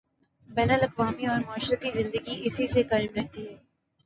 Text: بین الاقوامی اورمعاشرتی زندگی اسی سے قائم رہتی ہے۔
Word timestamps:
بین 0.49 0.71
الاقوامی 0.71 1.27
اورمعاشرتی 1.27 1.91
زندگی 1.93 2.41
اسی 2.45 2.65
سے 2.65 2.83
قائم 2.83 3.13
رہتی 3.15 3.47
ہے۔ 3.49 3.55